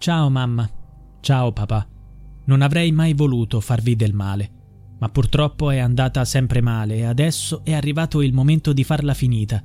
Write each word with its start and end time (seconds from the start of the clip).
Ciao 0.00 0.30
mamma. 0.30 0.70
Ciao 1.18 1.52
papà. 1.52 1.84
Non 2.44 2.62
avrei 2.62 2.92
mai 2.92 3.14
voluto 3.14 3.58
farvi 3.58 3.96
del 3.96 4.14
male, 4.14 4.48
ma 5.00 5.08
purtroppo 5.08 5.70
è 5.70 5.78
andata 5.78 6.24
sempre 6.24 6.60
male 6.60 6.98
e 6.98 7.04
adesso 7.04 7.64
è 7.64 7.72
arrivato 7.72 8.22
il 8.22 8.32
momento 8.32 8.72
di 8.72 8.84
farla 8.84 9.12
finita. 9.12 9.60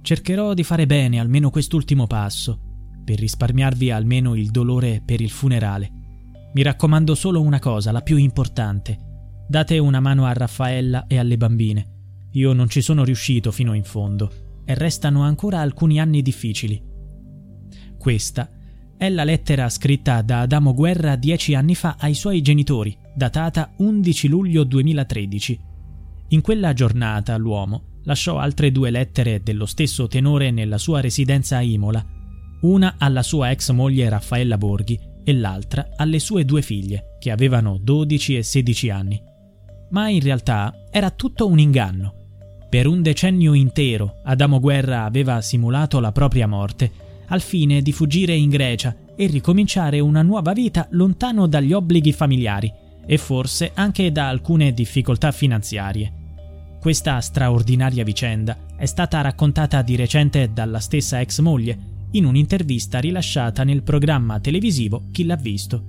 Cercherò 0.00 0.52
di 0.54 0.64
fare 0.64 0.86
bene 0.86 1.20
almeno 1.20 1.50
quest'ultimo 1.50 2.08
passo, 2.08 2.58
per 3.04 3.20
risparmiarvi 3.20 3.92
almeno 3.92 4.34
il 4.34 4.50
dolore 4.50 5.00
per 5.04 5.20
il 5.20 5.30
funerale. 5.30 5.90
Mi 6.54 6.62
raccomando 6.62 7.14
solo 7.14 7.40
una 7.40 7.60
cosa, 7.60 7.92
la 7.92 8.02
più 8.02 8.16
importante. 8.16 9.44
Date 9.46 9.78
una 9.78 10.00
mano 10.00 10.24
a 10.24 10.32
Raffaella 10.32 11.06
e 11.06 11.18
alle 11.18 11.36
bambine. 11.36 12.26
Io 12.32 12.52
non 12.52 12.68
ci 12.68 12.80
sono 12.80 13.04
riuscito 13.04 13.52
fino 13.52 13.74
in 13.74 13.84
fondo 13.84 14.28
e 14.64 14.74
restano 14.74 15.22
ancora 15.22 15.60
alcuni 15.60 16.00
anni 16.00 16.20
difficili. 16.20 16.82
Questa 17.96 18.50
è 19.02 19.08
la 19.08 19.24
lettera 19.24 19.68
scritta 19.68 20.22
da 20.22 20.42
Adamo 20.42 20.74
Guerra 20.74 21.16
dieci 21.16 21.56
anni 21.56 21.74
fa 21.74 21.96
ai 21.98 22.14
suoi 22.14 22.40
genitori, 22.40 22.96
datata 23.12 23.72
11 23.78 24.28
luglio 24.28 24.62
2013. 24.62 25.58
In 26.28 26.40
quella 26.40 26.72
giornata 26.72 27.36
l'uomo 27.36 27.98
lasciò 28.04 28.38
altre 28.38 28.70
due 28.70 28.90
lettere 28.90 29.42
dello 29.42 29.66
stesso 29.66 30.06
tenore 30.06 30.52
nella 30.52 30.78
sua 30.78 31.00
residenza 31.00 31.56
a 31.56 31.62
Imola, 31.62 32.00
una 32.60 32.94
alla 32.96 33.24
sua 33.24 33.50
ex 33.50 33.72
moglie 33.72 34.08
Raffaella 34.08 34.56
Borghi 34.56 34.96
e 35.24 35.34
l'altra 35.34 35.88
alle 35.96 36.20
sue 36.20 36.44
due 36.44 36.62
figlie, 36.62 37.16
che 37.18 37.32
avevano 37.32 37.78
12 37.82 38.36
e 38.36 38.42
16 38.44 38.90
anni. 38.90 39.20
Ma 39.90 40.10
in 40.10 40.20
realtà 40.20 40.72
era 40.92 41.10
tutto 41.10 41.48
un 41.48 41.58
inganno. 41.58 42.14
Per 42.70 42.86
un 42.86 43.02
decennio 43.02 43.52
intero 43.54 44.20
Adamo 44.22 44.60
Guerra 44.60 45.02
aveva 45.02 45.40
simulato 45.40 45.98
la 45.98 46.12
propria 46.12 46.46
morte 46.46 47.01
al 47.32 47.40
fine 47.40 47.80
di 47.80 47.92
fuggire 47.92 48.34
in 48.34 48.50
Grecia 48.50 48.94
e 49.16 49.26
ricominciare 49.26 50.00
una 50.00 50.22
nuova 50.22 50.52
vita 50.52 50.86
lontano 50.90 51.46
dagli 51.46 51.72
obblighi 51.72 52.12
familiari 52.12 52.70
e 53.06 53.18
forse 53.18 53.72
anche 53.74 54.12
da 54.12 54.28
alcune 54.28 54.72
difficoltà 54.72 55.32
finanziarie. 55.32 56.20
Questa 56.78 57.18
straordinaria 57.20 58.04
vicenda 58.04 58.56
è 58.76 58.84
stata 58.84 59.20
raccontata 59.22 59.80
di 59.82 59.96
recente 59.96 60.50
dalla 60.52 60.78
stessa 60.78 61.20
ex 61.20 61.40
moglie 61.40 61.90
in 62.12 62.26
un'intervista 62.26 62.98
rilasciata 62.98 63.64
nel 63.64 63.82
programma 63.82 64.38
televisivo 64.38 65.04
Chi 65.10 65.24
l'ha 65.24 65.36
visto. 65.36 65.84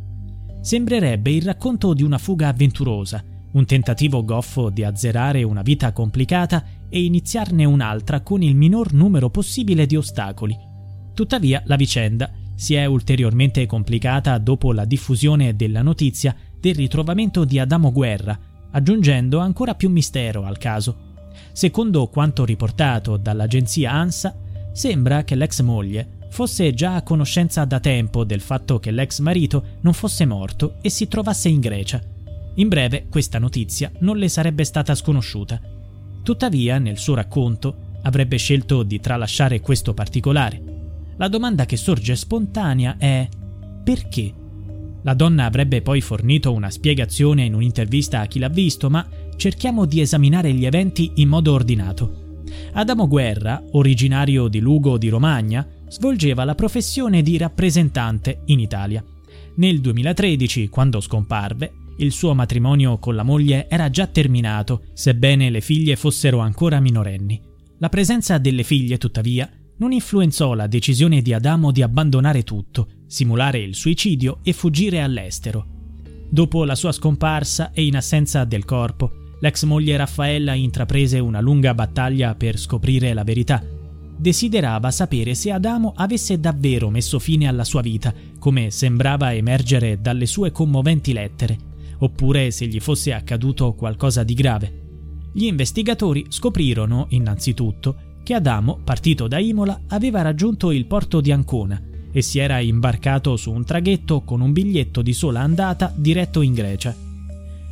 Sembrerebbe 0.62 1.32
il 1.32 1.42
racconto 1.42 1.94
di 1.94 2.04
una 2.04 2.20
fuga 2.20 2.48
avventurosa, 2.48 3.22
un 3.52 3.66
tentativo 3.66 4.24
goffo 4.24 4.70
di 4.70 4.86
azzerare 4.86 5.44
una 5.44 5.62
vita 5.62 5.92
complicata 5.92 6.64
e 6.88 7.04
iniziarne 7.04 7.66
un'altra 7.66 8.22
con 8.22 8.42
il 8.42 8.56
minor 8.56 8.94
numero 8.94 9.30
possibile 9.30 9.86
di 9.86 9.98
ostacoli 9.98 10.72
Tuttavia 11.14 11.62
la 11.66 11.76
vicenda 11.76 12.32
si 12.56 12.76
è 12.76 12.86
ulteriormente 12.86 13.66
complicata 13.66 14.38
dopo 14.38 14.72
la 14.74 14.86
diffusione 14.86 15.56
della 15.56 15.82
notizia 15.82 16.36
del 16.60 16.76
ritrovamento 16.76 17.46
di 17.46 17.60
Adamo 17.60 17.92
Guerra, 17.92 18.38
aggiungendo 18.72 19.40
ancora 19.40 19.76
più 19.76 19.90
mistero 19.90 20.44
al 20.46 20.58
caso. 20.58 21.12
Secondo 21.52 22.08
quanto 22.08 22.46
riportato 22.46 23.18
dall'agenzia 23.18 23.92
ANSA, 23.92 24.36
sembra 24.72 25.24
che 25.24 25.36
l'ex 25.36 25.62
moglie 25.62 26.20
fosse 26.30 26.74
già 26.74 26.96
a 26.96 27.04
conoscenza 27.04 27.64
da 27.66 27.80
tempo 27.80 28.24
del 28.24 28.42
fatto 28.42 28.80
che 28.80 28.90
l'ex 28.90 29.20
marito 29.20 29.78
non 29.82 29.94
fosse 29.94 30.26
morto 30.26 30.78
e 30.82 30.90
si 30.90 31.08
trovasse 31.08 31.50
in 31.50 31.60
Grecia. 31.60 32.02
In 32.56 32.68
breve, 32.70 33.08
questa 33.10 33.40
notizia 33.40 33.92
non 34.00 34.18
le 34.18 34.30
sarebbe 34.30 34.64
stata 34.64 34.96
sconosciuta. 34.96 35.60
Tuttavia, 36.24 36.80
nel 36.80 36.98
suo 36.98 37.16
racconto, 37.16 37.92
avrebbe 38.04 38.38
scelto 38.38 38.84
di 38.84 39.00
tralasciare 39.00 39.60
questo 39.60 39.94
particolare 39.94 40.73
la 41.18 41.28
domanda 41.28 41.66
che 41.66 41.78
sorge 41.78 42.16
spontanea 42.16 42.98
è 42.98 43.28
perché? 43.84 44.34
La 45.04 45.14
donna 45.14 45.46
avrebbe 45.46 45.82
poi 45.82 46.00
fornito 46.00 46.54
una 46.54 46.70
spiegazione 46.70 47.44
in 47.44 47.54
un'intervista 47.54 48.22
a 48.22 48.26
chi 48.26 48.40
l'ha 48.40 48.48
visto, 48.48 48.90
ma 48.90 49.06
cerchiamo 49.36 49.86
di 49.86 50.00
esaminare 50.00 50.54
gli 50.54 50.66
eventi 50.66 51.12
in 51.16 51.28
modo 51.28 51.52
ordinato. 51.52 52.42
Adamo 52.74 53.08
Guerra, 53.08 53.62
originario 53.72 54.48
di 54.48 54.60
Lugo 54.60 54.98
di 54.98 55.10
Romagna, 55.10 55.68
svolgeva 55.88 56.46
la 56.46 56.56
professione 56.56 57.22
di 57.22 57.38
rappresentante 57.38 58.42
in 58.46 58.60
Italia. 58.60 59.04
Nel 59.56 59.82
2013, 59.82 60.70
quando 60.70 61.02
scomparve, 61.02 61.74
il 61.98 62.12
suo 62.12 62.34
matrimonio 62.34 62.98
con 62.98 63.14
la 63.14 63.24
moglie 63.24 63.68
era 63.70 63.90
già 63.90 64.08
terminato, 64.08 64.86
sebbene 64.94 65.50
le 65.50 65.62
figlie 65.62 65.96
fossero 65.96 66.40
ancora 66.40 66.80
minorenni. 66.80 67.40
La 67.80 67.90
presenza 67.90 68.38
delle 68.38 68.64
figlie, 68.64 68.98
tuttavia, 68.98 69.50
non 69.78 69.92
influenzò 69.92 70.54
la 70.54 70.68
decisione 70.68 71.22
di 71.22 71.34
Adamo 71.34 71.72
di 71.72 71.82
abbandonare 71.82 72.44
tutto, 72.44 72.88
simulare 73.08 73.60
il 73.60 73.76
suicidio 73.76 74.40
e 74.44 74.54
fuggire 74.54 75.02
all'estero. 75.02 75.66
Dopo 76.30 76.64
la 76.64 76.76
sua 76.76 76.92
scomparsa 76.92 77.72
e 77.72 77.86
in 77.86 77.96
assenza 77.96 78.44
del 78.44 78.66
corpo, 78.66 79.36
l'ex 79.40 79.64
moglie 79.66 79.98
Raffaella 79.98 80.54
intraprese 80.54 81.20
una 81.20 81.42
lunga 81.42 81.74
battaglia 81.74 82.34
per 82.36 82.58
scoprire 82.58 83.14
la 83.14 83.24
verità. 83.24 83.64
Desiderava 84.16 84.90
sapere 84.92 85.36
se 85.36 85.52
Adamo 85.52 85.94
avesse 85.96 86.40
davvero 86.40 86.90
messo 86.90 87.20
fine 87.20 87.48
alla 87.48 87.64
sua 87.64 87.82
vita, 87.82 88.14
come 88.40 88.72
sembrava 88.72 89.34
emergere 89.34 90.00
dalle 90.02 90.26
sue 90.28 90.52
commoventi 90.52 91.14
lettere, 91.14 91.58
oppure 92.00 92.52
se 92.52 92.68
gli 92.68 92.80
fosse 92.80 93.14
accaduto 93.14 93.74
qualcosa 93.74 94.24
di 94.24 94.34
grave. 94.34 94.82
Gli 95.34 95.46
investigatori 95.46 96.26
scoprirono, 96.30 97.08
innanzitutto, 97.10 98.13
che 98.24 98.34
Adamo, 98.34 98.80
partito 98.84 99.28
da 99.28 99.38
Imola, 99.38 99.82
aveva 99.90 100.22
raggiunto 100.22 100.72
il 100.72 100.86
porto 100.86 101.22
di 101.22 101.32
Ancona 101.32 101.80
e 102.12 102.22
si 102.22 102.40
era 102.40 102.60
imbarcato 102.60 103.36
su 103.36 103.52
un 103.52 103.66
traghetto 103.66 104.22
con 104.22 104.40
un 104.40 104.54
biglietto 104.54 105.02
di 105.02 105.14
sola 105.14 105.42
andata 105.42 105.92
diretto 105.96 106.42
in 106.42 106.54
Grecia. 106.54 106.96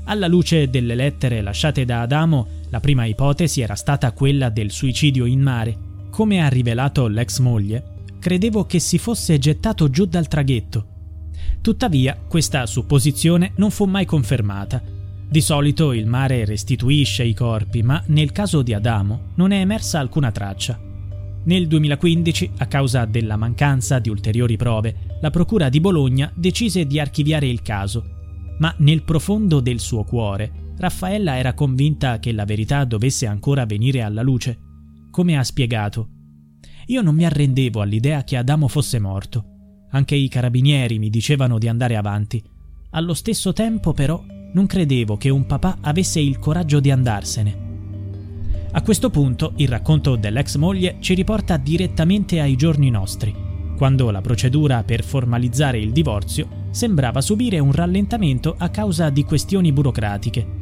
Alla 0.05 0.27
luce 0.27 0.69
delle 0.69 0.95
lettere 0.95 1.41
lasciate 1.41 1.85
da 1.85 2.01
Adamo, 2.01 2.47
la 2.69 2.79
prima 2.79 3.05
ipotesi 3.05 3.61
era 3.61 3.75
stata 3.75 4.11
quella 4.11 4.49
del 4.49 4.71
suicidio 4.71 5.25
in 5.25 5.41
mare. 5.41 5.77
Come 6.09 6.43
ha 6.43 6.49
rivelato 6.49 7.07
l'ex 7.07 7.39
moglie, 7.39 7.83
credevo 8.19 8.65
che 8.65 8.79
si 8.79 8.97
fosse 8.97 9.37
gettato 9.37 9.89
giù 9.89 10.05
dal 10.05 10.27
traghetto. 10.27 10.85
Tuttavia, 11.61 12.17
questa 12.27 12.65
supposizione 12.65 13.53
non 13.55 13.71
fu 13.71 13.85
mai 13.85 14.05
confermata 14.05 14.90
di 15.31 15.39
solito 15.39 15.93
il 15.93 16.07
mare 16.07 16.43
restituisce 16.43 17.23
i 17.23 17.33
corpi, 17.33 17.81
ma 17.83 18.03
nel 18.07 18.33
caso 18.33 18.61
di 18.61 18.73
Adamo 18.73 19.31
non 19.35 19.51
è 19.51 19.61
emersa 19.61 19.97
alcuna 19.97 20.29
traccia. 20.29 20.77
Nel 21.45 21.67
2015, 21.67 22.51
a 22.57 22.65
causa 22.65 23.05
della 23.05 23.37
mancanza 23.37 23.99
di 23.99 24.09
ulteriori 24.09 24.57
prove, 24.57 25.17
la 25.21 25.29
Procura 25.29 25.69
di 25.69 25.79
Bologna 25.79 26.29
decise 26.35 26.85
di 26.85 26.99
archiviare 26.99 27.47
il 27.47 27.61
caso. 27.61 28.19
ma 28.59 28.75
nel 28.79 29.03
profondo 29.03 29.59
del 29.59 29.79
suo 29.79 30.03
cuore 30.03 30.73
Raffaella 30.77 31.37
era 31.37 31.53
convinta 31.53 32.19
che 32.19 32.31
la 32.31 32.45
verità 32.45 32.85
dovesse 32.85 33.25
ancora 33.25 33.65
venire 33.65 34.01
alla 34.01 34.21
luce. 34.21 34.57
Come 35.11 35.37
ha 35.37 35.43
spiegato, 35.43 36.09
io 36.87 37.01
non 37.01 37.15
mi 37.15 37.25
arrendevo 37.25 37.81
all'idea 37.81 38.23
che 38.23 38.37
Adamo 38.37 38.67
fosse 38.67 38.99
morto. 38.99 39.45
Anche 39.91 40.15
i 40.15 40.27
carabinieri 40.27 40.99
mi 40.99 41.09
dicevano 41.09 41.57
di 41.57 41.67
andare 41.67 41.95
avanti. 41.95 42.43
Allo 42.91 43.13
stesso 43.13 43.53
tempo, 43.53 43.93
però, 43.93 44.23
non 44.53 44.65
credevo 44.65 45.17
che 45.17 45.29
un 45.29 45.45
papà 45.45 45.77
avesse 45.81 46.19
il 46.19 46.39
coraggio 46.39 46.79
di 46.79 46.91
andarsene. 46.91 47.69
A 48.71 48.81
questo 48.81 49.09
punto 49.09 49.53
il 49.57 49.67
racconto 49.67 50.15
dell'ex 50.15 50.55
moglie 50.55 50.97
ci 50.99 51.13
riporta 51.13 51.57
direttamente 51.57 52.39
ai 52.39 52.55
giorni 52.55 52.89
nostri, 52.89 53.35
quando 53.77 54.11
la 54.11 54.21
procedura 54.21 54.83
per 54.83 55.03
formalizzare 55.03 55.79
il 55.79 55.91
divorzio 55.91 56.47
sembrava 56.71 57.19
subire 57.19 57.59
un 57.59 57.71
rallentamento 57.71 58.55
a 58.57 58.69
causa 58.69 59.09
di 59.09 59.23
questioni 59.25 59.71
burocratiche. 59.71 60.59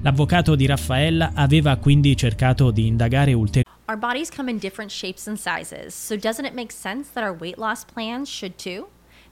L'avvocato 0.00 0.54
di 0.54 0.66
Raffaella 0.66 1.32
aveva 1.34 1.76
quindi 1.76 2.16
cercato 2.16 2.70
di 2.70 2.86
indagare 2.86 3.32
ulteriormente. 3.32 3.70
Our 3.88 3.98
bodies 3.98 4.30
come 4.30 4.50
in 4.50 4.58
different 4.58 4.90
shapes 4.90 5.26
and 5.26 5.36
sizes, 5.36 5.94
so 5.94 6.16
doesn't 6.16 6.46
it 6.46 6.54
make 6.54 6.72
sense 6.72 7.10
that 7.12 7.22
our 7.22 7.36
weight 7.36 7.58
loss 7.58 7.84
plans 7.84 8.28
should 8.28 8.54
too? 8.56 8.86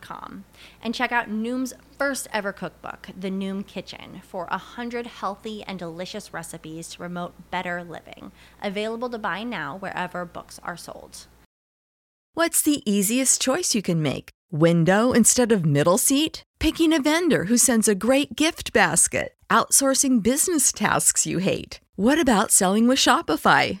Com, 0.00 0.44
and 0.82 0.94
check 0.94 1.12
out 1.12 1.28
Noom's 1.28 1.74
first 1.98 2.28
ever 2.32 2.52
cookbook, 2.52 3.08
The 3.18 3.30
Noom 3.30 3.66
Kitchen, 3.66 4.22
for 4.26 4.46
100 4.46 5.06
healthy 5.06 5.62
and 5.64 5.78
delicious 5.78 6.32
recipes 6.32 6.88
to 6.90 6.98
promote 6.98 7.50
better 7.50 7.82
living. 7.82 8.32
Available 8.62 9.10
to 9.10 9.18
buy 9.18 9.42
now 9.42 9.76
wherever 9.76 10.24
books 10.24 10.60
are 10.62 10.76
sold. 10.76 11.26
What's 12.34 12.62
the 12.62 12.82
easiest 12.88 13.40
choice 13.40 13.74
you 13.74 13.82
can 13.82 14.00
make? 14.00 14.30
Window 14.52 15.12
instead 15.12 15.50
of 15.52 15.66
middle 15.66 15.98
seat? 15.98 16.42
Picking 16.60 16.92
a 16.92 17.02
vendor 17.02 17.44
who 17.44 17.56
sends 17.58 17.88
a 17.88 17.94
great 17.94 18.36
gift 18.36 18.72
basket? 18.72 19.34
Outsourcing 19.50 20.22
business 20.22 20.72
tasks 20.72 21.26
you 21.26 21.38
hate? 21.38 21.80
What 21.96 22.20
about 22.20 22.52
selling 22.52 22.86
with 22.86 22.98
Shopify? 22.98 23.80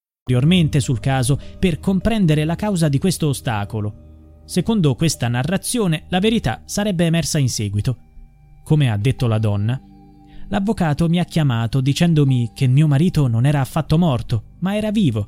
Ulteriormente 0.21 0.79
sul 0.79 0.99
caso 0.99 1.39
per 1.57 1.79
comprendere 1.79 2.45
la 2.45 2.55
causa 2.55 2.87
di 2.87 2.99
questo 2.99 3.27
ostacolo. 3.27 4.43
Secondo 4.45 4.93
questa 4.95 5.27
narrazione, 5.27 6.05
la 6.09 6.19
verità 6.19 6.61
sarebbe 6.65 7.05
emersa 7.05 7.39
in 7.39 7.49
seguito. 7.49 7.97
Come 8.63 8.91
ha 8.91 8.97
detto 8.97 9.27
la 9.27 9.39
donna, 9.39 9.81
l'avvocato 10.49 11.09
mi 11.09 11.19
ha 11.19 11.25
chiamato 11.25 11.81
dicendomi 11.81 12.51
che 12.53 12.67
mio 12.67 12.87
marito 12.87 13.27
non 13.27 13.45
era 13.45 13.61
affatto 13.61 13.97
morto, 13.97 14.43
ma 14.59 14.75
era 14.75 14.91
vivo. 14.91 15.27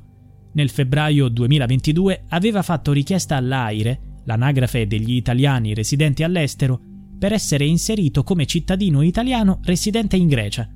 Nel 0.53 0.69
febbraio 0.69 1.27
2022 1.29 2.25
aveva 2.29 2.61
fatto 2.61 2.91
richiesta 2.91 3.35
all'AIRE, 3.35 4.21
l'anagrafe 4.25 4.85
degli 4.85 5.15
italiani 5.15 5.73
residenti 5.73 6.21
all'estero, 6.23 6.79
per 7.17 7.33
essere 7.33 7.65
inserito 7.65 8.23
come 8.23 8.45
cittadino 8.45 9.01
italiano 9.01 9.59
residente 9.63 10.17
in 10.17 10.27
Grecia. 10.27 10.69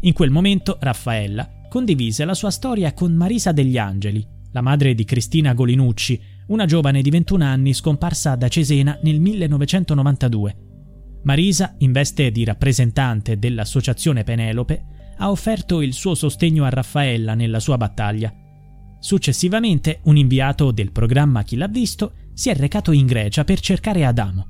In 0.00 0.12
quel 0.12 0.30
momento 0.30 0.78
Raffaella 0.80 1.60
condivise 1.72 2.26
la 2.26 2.34
sua 2.34 2.50
storia 2.50 2.92
con 2.92 3.14
Marisa 3.14 3.50
degli 3.50 3.78
Angeli, 3.78 4.22
la 4.50 4.60
madre 4.60 4.94
di 4.94 5.06
Cristina 5.06 5.54
Golinucci, 5.54 6.20
una 6.48 6.66
giovane 6.66 7.00
di 7.00 7.08
21 7.08 7.42
anni 7.42 7.72
scomparsa 7.72 8.36
da 8.36 8.46
Cesena 8.48 8.98
nel 9.04 9.18
1992. 9.18 10.56
Marisa, 11.22 11.74
in 11.78 11.92
veste 11.92 12.30
di 12.30 12.44
rappresentante 12.44 13.38
dell'associazione 13.38 14.22
Penelope, 14.22 14.84
ha 15.16 15.30
offerto 15.30 15.80
il 15.80 15.94
suo 15.94 16.14
sostegno 16.14 16.64
a 16.64 16.68
Raffaella 16.68 17.32
nella 17.32 17.58
sua 17.58 17.78
battaglia. 17.78 18.30
Successivamente, 19.00 20.00
un 20.04 20.18
inviato 20.18 20.72
del 20.72 20.92
programma 20.92 21.42
Chi 21.42 21.56
l'ha 21.56 21.68
visto 21.68 22.12
si 22.34 22.50
è 22.50 22.54
recato 22.54 22.92
in 22.92 23.06
Grecia 23.06 23.44
per 23.44 23.60
cercare 23.60 24.04
Adamo. 24.04 24.44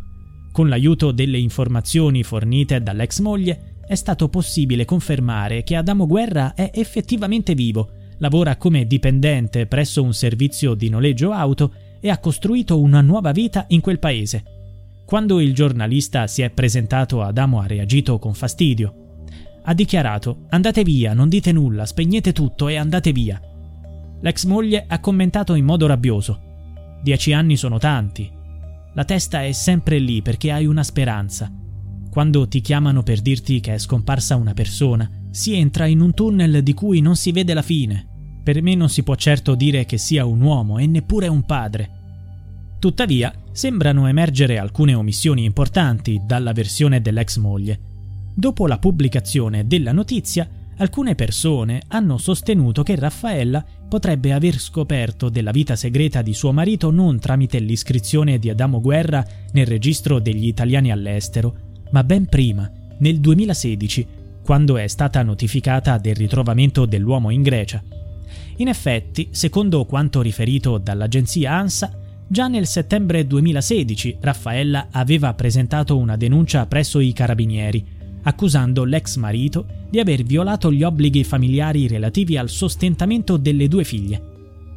Con 0.50 0.68
l'aiuto 0.68 1.12
delle 1.12 1.38
informazioni 1.38 2.24
fornite 2.24 2.82
dall'ex 2.82 3.20
moglie, 3.20 3.71
è 3.86 3.94
stato 3.94 4.28
possibile 4.28 4.84
confermare 4.84 5.62
che 5.62 5.76
Adamo 5.76 6.06
Guerra 6.06 6.54
è 6.54 6.70
effettivamente 6.74 7.54
vivo, 7.54 7.90
lavora 8.18 8.56
come 8.56 8.86
dipendente 8.86 9.66
presso 9.66 10.02
un 10.02 10.14
servizio 10.14 10.74
di 10.74 10.88
noleggio 10.88 11.32
auto 11.32 11.72
e 12.00 12.08
ha 12.08 12.18
costruito 12.18 12.80
una 12.80 13.00
nuova 13.00 13.32
vita 13.32 13.64
in 13.68 13.80
quel 13.80 13.98
paese. 13.98 14.44
Quando 15.04 15.40
il 15.40 15.54
giornalista 15.54 16.26
si 16.26 16.42
è 16.42 16.50
presentato, 16.50 17.22
Adamo 17.22 17.60
ha 17.60 17.66
reagito 17.66 18.18
con 18.18 18.34
fastidio. 18.34 18.94
Ha 19.64 19.74
dichiarato: 19.74 20.46
Andate 20.48 20.82
via, 20.82 21.12
non 21.12 21.28
dite 21.28 21.52
nulla, 21.52 21.84
spegnete 21.84 22.32
tutto 22.32 22.68
e 22.68 22.76
andate 22.76 23.12
via. 23.12 23.40
L'ex 24.20 24.44
moglie 24.44 24.84
ha 24.86 25.00
commentato 25.00 25.54
in 25.54 25.64
modo 25.64 25.86
rabbioso: 25.86 26.40
Dieci 27.02 27.32
anni 27.32 27.56
sono 27.56 27.78
tanti. 27.78 28.30
La 28.94 29.04
testa 29.04 29.42
è 29.42 29.52
sempre 29.52 29.98
lì 29.98 30.22
perché 30.22 30.50
hai 30.50 30.66
una 30.66 30.82
speranza. 30.82 31.52
Quando 32.12 32.46
ti 32.46 32.60
chiamano 32.60 33.02
per 33.02 33.22
dirti 33.22 33.60
che 33.60 33.72
è 33.72 33.78
scomparsa 33.78 34.36
una 34.36 34.52
persona, 34.52 35.10
si 35.30 35.54
entra 35.54 35.86
in 35.86 36.02
un 36.02 36.12
tunnel 36.12 36.62
di 36.62 36.74
cui 36.74 37.00
non 37.00 37.16
si 37.16 37.32
vede 37.32 37.54
la 37.54 37.62
fine. 37.62 38.06
Per 38.44 38.60
me 38.60 38.74
non 38.74 38.90
si 38.90 39.02
può 39.02 39.14
certo 39.14 39.54
dire 39.54 39.86
che 39.86 39.96
sia 39.96 40.26
un 40.26 40.42
uomo 40.42 40.76
e 40.76 40.86
neppure 40.86 41.28
un 41.28 41.46
padre. 41.46 41.90
Tuttavia, 42.78 43.32
sembrano 43.52 44.08
emergere 44.08 44.58
alcune 44.58 44.92
omissioni 44.92 45.44
importanti 45.44 46.20
dalla 46.26 46.52
versione 46.52 47.00
dell'ex 47.00 47.38
moglie. 47.38 47.80
Dopo 48.34 48.66
la 48.66 48.76
pubblicazione 48.76 49.66
della 49.66 49.92
notizia, 49.92 50.46
alcune 50.76 51.14
persone 51.14 51.80
hanno 51.88 52.18
sostenuto 52.18 52.82
che 52.82 52.94
Raffaella 52.94 53.64
potrebbe 53.88 54.34
aver 54.34 54.58
scoperto 54.58 55.30
della 55.30 55.50
vita 55.50 55.76
segreta 55.76 56.20
di 56.20 56.34
suo 56.34 56.52
marito 56.52 56.90
non 56.90 57.18
tramite 57.18 57.58
l'iscrizione 57.58 58.38
di 58.38 58.50
Adamo 58.50 58.82
Guerra 58.82 59.26
nel 59.52 59.64
registro 59.64 60.18
degli 60.18 60.46
italiani 60.46 60.92
all'estero, 60.92 61.70
ma 61.92 62.04
ben 62.04 62.26
prima, 62.26 62.70
nel 62.98 63.20
2016, 63.20 64.06
quando 64.42 64.76
è 64.76 64.86
stata 64.88 65.22
notificata 65.22 65.98
del 65.98 66.16
ritrovamento 66.16 66.84
dell'uomo 66.84 67.30
in 67.30 67.42
Grecia. 67.42 67.82
In 68.56 68.68
effetti, 68.68 69.28
secondo 69.30 69.84
quanto 69.84 70.20
riferito 70.20 70.78
dall'agenzia 70.78 71.52
ANSA, 71.52 71.98
già 72.26 72.48
nel 72.48 72.66
settembre 72.66 73.26
2016 73.26 74.18
Raffaella 74.20 74.88
aveva 74.90 75.34
presentato 75.34 75.96
una 75.98 76.16
denuncia 76.16 76.66
presso 76.66 76.98
i 77.00 77.12
carabinieri, 77.12 77.84
accusando 78.22 78.84
l'ex 78.84 79.16
marito 79.16 79.66
di 79.90 80.00
aver 80.00 80.22
violato 80.22 80.72
gli 80.72 80.82
obblighi 80.82 81.24
familiari 81.24 81.86
relativi 81.86 82.36
al 82.36 82.48
sostentamento 82.48 83.36
delle 83.36 83.68
due 83.68 83.84
figlie. 83.84 84.30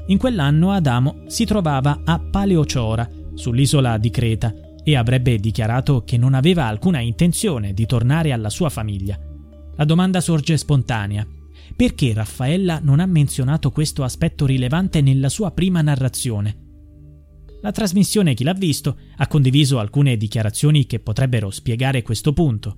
In 0.08 0.18
quell'anno 0.18 0.72
Adamo 0.72 1.22
si 1.28 1.46
trovava 1.46 2.02
a 2.04 2.20
Paleociora, 2.20 3.10
sull'isola 3.34 3.98
di 3.98 4.10
Creta, 4.10 4.54
e 4.88 4.96
avrebbe 4.96 5.40
dichiarato 5.40 6.04
che 6.04 6.16
non 6.16 6.36
aveva 6.36 6.68
alcuna 6.68 7.00
intenzione 7.00 7.74
di 7.74 7.88
tornare 7.88 8.32
alla 8.32 8.52
sua 8.52 8.70
famiglia. 8.70 9.20
La 9.78 9.84
domanda 9.84 10.22
sorge 10.22 10.56
spontanea. 10.58 11.26
Perché 11.76 12.14
Raffaella 12.14 12.80
non 12.84 13.00
ha 13.00 13.08
menzionato 13.08 13.72
questo 13.72 14.04
aspetto 14.04 14.46
rilevante 14.46 15.02
nella 15.02 15.28
sua 15.28 15.50
prima 15.50 15.82
narrazione? 15.82 16.58
La 17.64 17.72
trasmissione 17.72 18.36
Chi 18.36 18.44
l'ha 18.44 18.54
visto 18.54 18.98
ha 19.18 19.26
condiviso 19.26 19.80
alcune 19.80 20.18
dichiarazioni 20.18 20.86
che 20.86 21.00
potrebbero 21.00 21.50
spiegare 21.50 22.04
questo 22.04 22.32
punto. 22.32 22.78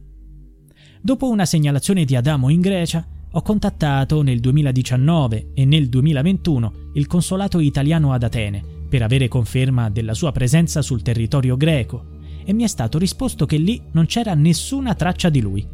Dopo 1.01 1.29
una 1.29 1.45
segnalazione 1.45 2.05
di 2.05 2.15
Adamo 2.15 2.47
in 2.47 2.61
Grecia, 2.61 3.05
ho 3.29 3.41
contattato 3.41 4.21
nel 4.21 4.39
2019 4.39 5.51
e 5.53 5.65
nel 5.65 5.89
2021 5.89 6.73
il 6.93 7.05
consolato 7.05 7.59
italiano 7.59 8.13
ad 8.13 8.23
Atene 8.23 8.76
per 8.87 9.01
avere 9.01 9.27
conferma 9.27 9.89
della 9.89 10.13
sua 10.13 10.31
presenza 10.31 10.81
sul 10.81 11.01
territorio 11.01 11.57
greco 11.57 12.15
e 12.43 12.53
mi 12.53 12.63
è 12.63 12.67
stato 12.67 12.97
risposto 12.97 13.45
che 13.45 13.57
lì 13.57 13.81
non 13.91 14.05
c'era 14.05 14.33
nessuna 14.33 14.95
traccia 14.95 15.29
di 15.29 15.41
lui. 15.41 15.67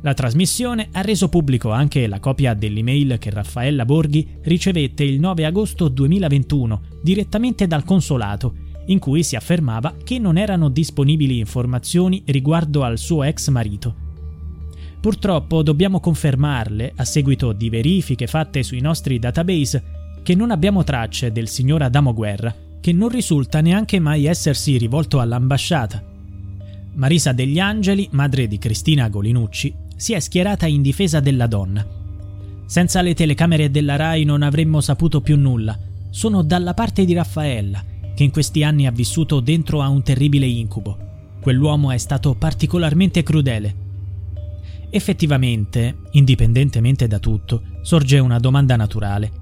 La 0.00 0.14
trasmissione 0.14 0.88
ha 0.92 1.00
reso 1.02 1.28
pubblico 1.28 1.70
anche 1.70 2.06
la 2.06 2.18
copia 2.18 2.54
dell'email 2.54 3.18
che 3.18 3.30
Raffaella 3.30 3.84
Borghi 3.84 4.26
ricevette 4.42 5.04
il 5.04 5.20
9 5.20 5.44
agosto 5.44 5.88
2021 5.88 6.82
direttamente 7.02 7.66
dal 7.66 7.84
consolato, 7.84 8.54
in 8.86 8.98
cui 8.98 9.22
si 9.22 9.36
affermava 9.36 9.94
che 10.02 10.18
non 10.18 10.38
erano 10.38 10.70
disponibili 10.70 11.38
informazioni 11.38 12.22
riguardo 12.26 12.82
al 12.82 12.98
suo 12.98 13.22
ex 13.22 13.48
marito. 13.50 13.94
Purtroppo 15.00 15.62
dobbiamo 15.62 16.00
confermarle, 16.00 16.92
a 16.96 17.04
seguito 17.04 17.52
di 17.52 17.70
verifiche 17.70 18.26
fatte 18.26 18.62
sui 18.62 18.80
nostri 18.80 19.18
database, 19.18 20.01
che 20.22 20.34
non 20.34 20.50
abbiamo 20.50 20.84
tracce 20.84 21.32
del 21.32 21.48
signor 21.48 21.82
Adamo 21.82 22.14
Guerra, 22.14 22.54
che 22.80 22.92
non 22.92 23.08
risulta 23.08 23.60
neanche 23.60 23.98
mai 23.98 24.26
essersi 24.26 24.76
rivolto 24.76 25.20
all'ambasciata. 25.20 26.02
Marisa 26.94 27.32
degli 27.32 27.58
Angeli, 27.58 28.08
madre 28.12 28.46
di 28.46 28.58
Cristina 28.58 29.08
Golinucci, 29.08 29.74
si 29.96 30.12
è 30.12 30.20
schierata 30.20 30.66
in 30.66 30.82
difesa 30.82 31.20
della 31.20 31.46
donna. 31.46 31.86
Senza 32.66 33.02
le 33.02 33.14
telecamere 33.14 33.70
della 33.70 33.96
RAI 33.96 34.24
non 34.24 34.42
avremmo 34.42 34.80
saputo 34.80 35.20
più 35.20 35.36
nulla. 35.36 35.78
Sono 36.10 36.42
dalla 36.42 36.74
parte 36.74 37.04
di 37.04 37.12
Raffaella, 37.12 37.84
che 38.14 38.24
in 38.24 38.30
questi 38.30 38.62
anni 38.62 38.86
ha 38.86 38.90
vissuto 38.90 39.40
dentro 39.40 39.80
a 39.80 39.88
un 39.88 40.02
terribile 40.02 40.46
incubo. 40.46 40.98
Quell'uomo 41.40 41.90
è 41.90 41.98
stato 41.98 42.34
particolarmente 42.34 43.22
crudele. 43.22 43.74
Effettivamente, 44.90 45.96
indipendentemente 46.12 47.06
da 47.06 47.18
tutto, 47.18 47.62
sorge 47.82 48.18
una 48.18 48.38
domanda 48.38 48.76
naturale. 48.76 49.41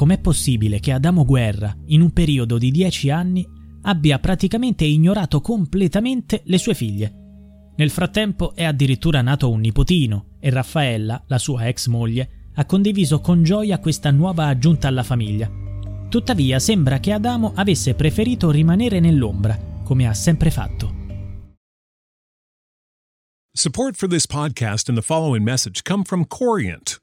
Com'è 0.00 0.18
possibile 0.18 0.80
che 0.80 0.92
Adamo 0.92 1.26
Guerra, 1.26 1.76
in 1.88 2.00
un 2.00 2.10
periodo 2.14 2.56
di 2.56 2.70
dieci 2.70 3.10
anni, 3.10 3.46
abbia 3.82 4.18
praticamente 4.18 4.86
ignorato 4.86 5.42
completamente 5.42 6.40
le 6.46 6.56
sue 6.56 6.72
figlie? 6.72 7.72
Nel 7.76 7.90
frattempo 7.90 8.54
è 8.54 8.64
addirittura 8.64 9.20
nato 9.20 9.50
un 9.50 9.60
nipotino 9.60 10.38
e 10.40 10.48
Raffaella, 10.48 11.24
la 11.26 11.36
sua 11.36 11.68
ex 11.68 11.88
moglie, 11.88 12.48
ha 12.54 12.64
condiviso 12.64 13.20
con 13.20 13.42
gioia 13.42 13.78
questa 13.78 14.10
nuova 14.10 14.46
aggiunta 14.46 14.88
alla 14.88 15.02
famiglia. 15.02 15.50
Tuttavia 16.08 16.58
sembra 16.58 16.98
che 16.98 17.12
Adamo 17.12 17.52
avesse 17.54 17.92
preferito 17.92 18.50
rimanere 18.50 19.00
nell'ombra, 19.00 19.54
come 19.84 20.08
ha 20.08 20.14
sempre 20.14 20.50
fatto. 20.50 20.94
Support 23.52 23.96
for 23.96 24.08
this 24.08 24.26
podcast 24.26 24.88
and 24.88 24.96
the 24.96 25.04
following 25.04 25.44
message 25.44 25.82
come 25.82 26.04
from 26.04 26.24
Corient. 26.26 27.02